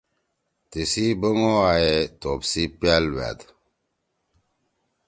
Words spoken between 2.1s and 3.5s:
توپ سئ پأل وأد۔